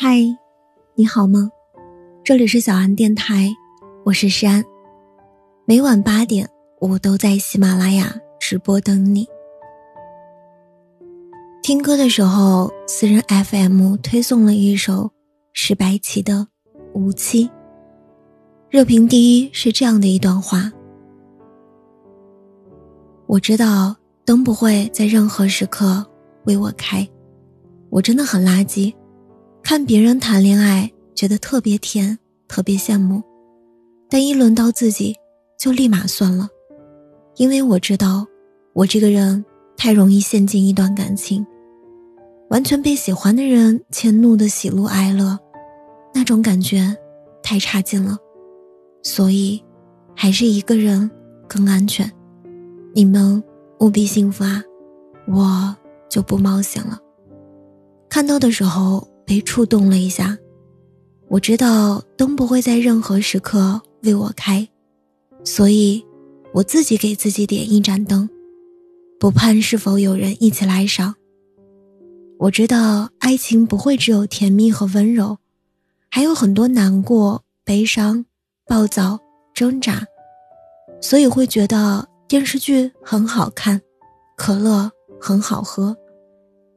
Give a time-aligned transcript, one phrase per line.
[0.00, 0.20] 嗨，
[0.94, 1.50] 你好吗？
[2.22, 3.50] 这里是小安电台，
[4.04, 4.64] 我是山。
[5.64, 9.26] 每晚八点，我都在喜马拉雅直播等你。
[11.64, 15.10] 听歌的时候，私人 FM 推送了一首
[15.52, 16.34] 石白起的
[16.94, 17.46] 《无期》。
[18.70, 20.70] 热评第一是这样的一段话：
[23.26, 26.06] 我知道灯不会在任何时刻
[26.44, 27.04] 为我开，
[27.90, 28.94] 我真的很垃圾。
[29.70, 33.22] 看别人谈恋爱，觉得特别甜，特别羡慕，
[34.08, 35.14] 但一轮到自己，
[35.58, 36.48] 就立马算了，
[37.36, 38.26] 因为我知道，
[38.72, 39.44] 我这个人
[39.76, 41.46] 太容易陷进一段感情，
[42.48, 45.38] 完全被喜欢的人迁怒的喜怒哀乐，
[46.14, 46.96] 那种感觉
[47.42, 48.16] 太差劲了，
[49.02, 49.62] 所以，
[50.16, 51.10] 还是一个人
[51.46, 52.10] 更安全。
[52.94, 53.44] 你们
[53.80, 54.64] 务必幸福啊，
[55.26, 55.76] 我
[56.08, 56.98] 就不冒险了。
[58.08, 59.06] 看到的时候。
[59.28, 60.38] 被触动了一下，
[61.28, 64.66] 我知道灯不会在任何时刻为我开，
[65.44, 66.02] 所以，
[66.54, 68.26] 我自己给自己点一盏灯，
[69.20, 71.14] 不盼是否有人一起来赏。
[72.38, 75.36] 我知道爱情不会只有甜蜜和温柔，
[76.10, 78.24] 还有很多难过、悲伤、
[78.66, 79.20] 暴躁、
[79.52, 80.06] 挣扎，
[81.02, 83.78] 所以会觉得电视剧很好看，
[84.38, 85.94] 可乐很好喝，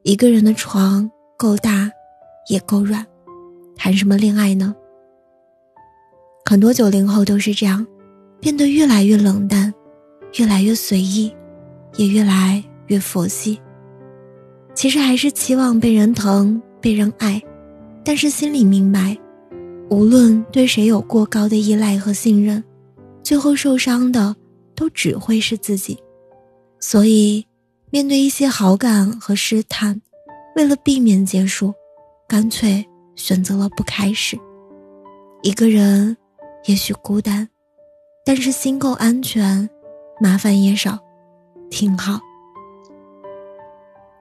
[0.02, 1.90] 一个人的床够大。
[2.48, 3.06] 也够软，
[3.76, 4.74] 谈什么恋爱呢？
[6.44, 7.86] 很多九零后都是这样，
[8.40, 9.72] 变得越来越冷淡，
[10.38, 11.32] 越来越随意，
[11.96, 13.60] 也越来越佛系。
[14.74, 17.40] 其实还是期望被人疼、被人爱，
[18.04, 19.16] 但是心里明白，
[19.88, 22.62] 无论对谁有过高的依赖和信任，
[23.22, 24.34] 最后受伤的
[24.74, 25.96] 都只会是自己。
[26.80, 27.46] 所以，
[27.90, 30.00] 面对一些好感和试探，
[30.56, 31.72] 为了避免结束。
[32.32, 32.82] 干脆
[33.14, 34.38] 选择了不开始。
[35.42, 36.16] 一个人
[36.64, 37.46] 也许孤单，
[38.24, 39.68] 但是心够安全，
[40.18, 40.98] 麻烦也少，
[41.68, 42.18] 挺好。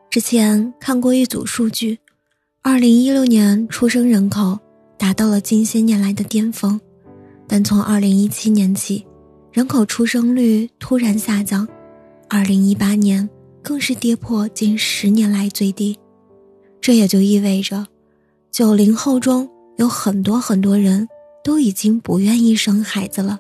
[0.09, 1.97] 之前看过一组数据，
[2.61, 4.59] 二零一六年出生人口
[4.97, 6.77] 达到了近些年来的巅峰，
[7.47, 9.07] 但从二零一七年起，
[9.53, 11.66] 人口出生率突然下降，
[12.27, 13.29] 二零一八年
[13.63, 15.97] 更是跌破近十年来最低，
[16.81, 17.88] 这也就意味着。
[18.61, 21.09] 九零后中有很多很多人
[21.44, 23.39] 都已经不愿意生孩子了。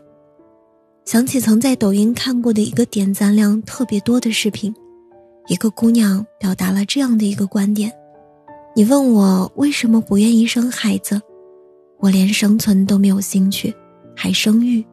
[1.05, 4.73] 想起曾在抖音看过的一个点赞量特别多的视频，
[5.45, 7.91] 一个姑娘表达了这样的一个观点：
[8.75, 11.21] 你问我为什么不愿意生孩子，
[11.99, 13.71] 我连生存都没有兴趣，
[14.15, 14.83] 还生育，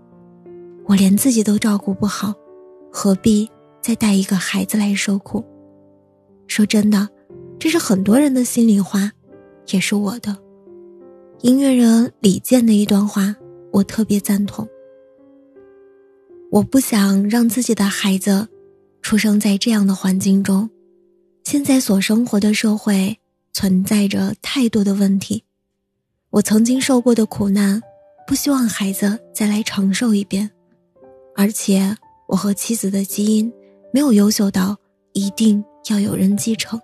[0.84, 2.34] 我连自己都照顾不好，
[2.92, 3.48] 何必
[3.80, 5.42] 再带一个孩子来受苦？
[6.46, 7.08] 说真的，
[7.58, 9.10] 这是很多人的心里话。
[9.70, 10.36] 也是我的
[11.40, 13.34] 音乐人李健的一段话，
[13.72, 14.66] 我特别赞同。
[16.50, 18.48] 我不想让自己的孩子
[19.02, 20.68] 出生在这样的环境中。
[21.44, 23.18] 现在所生活的社会
[23.52, 25.44] 存在着太多的问题，
[26.30, 27.80] 我曾经受过的苦难，
[28.26, 30.50] 不希望孩子再来承受一遍。
[31.36, 31.96] 而且
[32.26, 33.52] 我和妻子的基因
[33.92, 34.76] 没有优秀到
[35.12, 36.80] 一定要有人继承。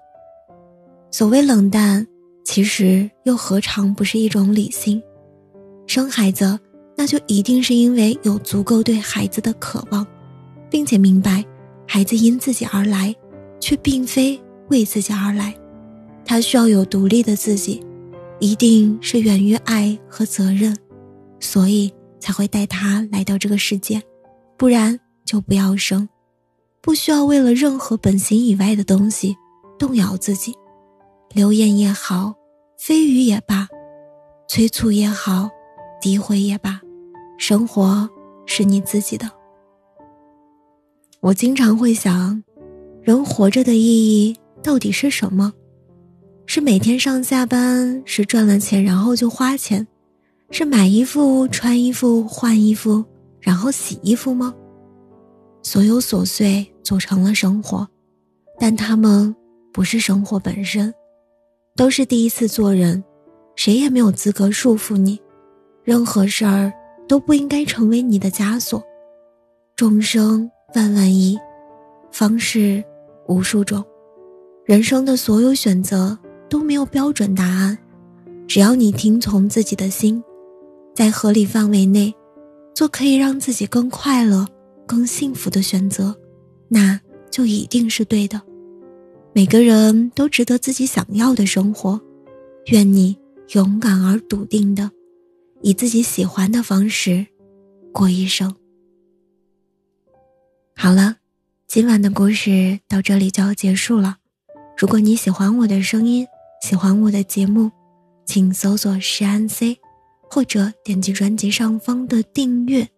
[1.10, 2.06] 所谓冷淡。
[2.44, 5.02] 其实又何尝不是一种理性？
[5.86, 6.58] 生孩子，
[6.96, 10.06] 那就一定是因为有足够对孩子的渴望，
[10.70, 11.44] 并且明白
[11.88, 13.14] 孩子因自己而来，
[13.58, 15.54] 却并非为自己而来。
[16.24, 17.82] 他需要有独立的自己，
[18.38, 20.76] 一定是源于爱和责任，
[21.40, 24.00] 所以才会带他来到这个世界。
[24.56, 26.08] 不然就不要生，
[26.80, 29.34] 不需要为了任何本心以外的东西
[29.78, 30.54] 动摇自己。
[31.34, 32.32] 流言也好，
[32.78, 33.66] 蜚语也罢，
[34.46, 35.50] 催促也好，
[36.00, 36.80] 诋毁也罢，
[37.38, 38.08] 生活
[38.46, 39.28] 是你自己的。
[41.18, 42.40] 我经常会想，
[43.02, 45.52] 人活着的意义到底是什么？
[46.46, 49.84] 是每天上下班，是赚了钱然后就花钱，
[50.52, 53.04] 是买衣服、穿衣服、换衣服，
[53.40, 54.54] 然后洗衣服吗？
[55.64, 57.88] 所有琐碎组成了生活，
[58.60, 59.34] 但他们
[59.72, 60.94] 不是生活本身。
[61.76, 63.02] 都是第一次做人，
[63.56, 65.20] 谁也没有资格束缚你，
[65.82, 66.72] 任何事儿
[67.08, 68.80] 都不应该成为你的枷锁。
[69.74, 71.36] 众生万万亿，
[72.12, 72.82] 方式
[73.26, 73.84] 无数种，
[74.64, 76.16] 人生的所有选择
[76.48, 77.76] 都没有标准答案，
[78.46, 80.22] 只要你听从自己的心，
[80.94, 82.14] 在合理范围内，
[82.72, 84.46] 做可以让自己更快乐、
[84.86, 86.14] 更幸福的选择，
[86.68, 87.00] 那
[87.32, 88.40] 就一定是对的。
[89.36, 92.00] 每个人都值得自己想要的生活，
[92.66, 93.18] 愿你
[93.54, 94.92] 勇敢而笃定的，
[95.60, 97.26] 以自己喜欢的方式
[97.92, 98.54] 过一生。
[100.76, 101.16] 好了，
[101.66, 104.18] 今晚的故事到这里就要结束了。
[104.78, 106.24] 如果你喜欢我的声音，
[106.62, 107.72] 喜欢我的节目，
[108.24, 109.78] 请搜索“诗安 C”，
[110.30, 112.88] 或者点击专辑上方的订阅，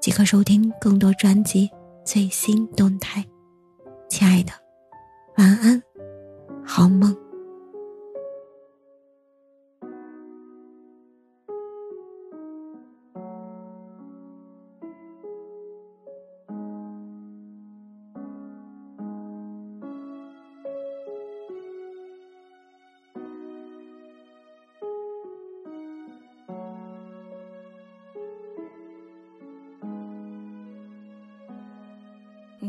[0.00, 1.68] 即可收听更多专辑
[2.02, 3.26] 最新动态。
[4.08, 4.52] 亲爱的，
[5.36, 5.82] 晚安，
[6.64, 7.16] 好梦。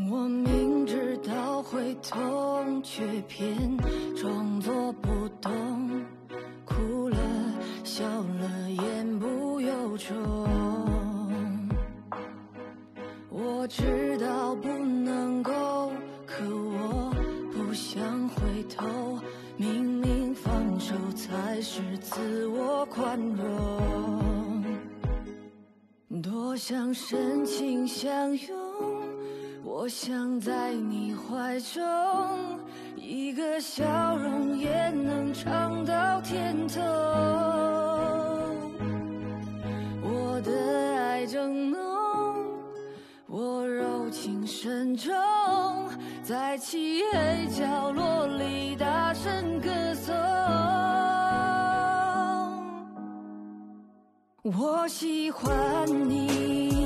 [0.09, 0.62] 我明
[1.63, 3.77] 会痛，却偏
[4.15, 6.05] 装作不懂，
[6.65, 7.17] 哭了
[7.83, 10.13] 笑了，言不由衷。
[13.29, 15.91] 我知道不能够，
[16.25, 17.15] 可我
[17.53, 19.19] 不想回头。
[19.55, 24.63] 明明放手才是自我宽容，
[26.21, 28.53] 多想深情相拥。
[29.65, 31.81] 我想在你怀中，
[32.97, 36.81] 一个笑容也能尝到甜头。
[40.01, 40.51] 我的
[40.99, 41.79] 爱正浓，
[43.27, 45.13] 我柔情深重，
[46.23, 50.13] 在漆黑角落里大声歌颂。
[54.43, 56.82] 我喜欢你，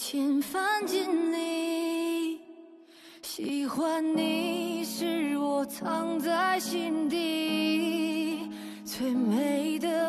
[0.00, 2.38] 千帆锦里，
[3.20, 8.48] 喜欢你是我藏在心底
[8.84, 10.07] 最美的。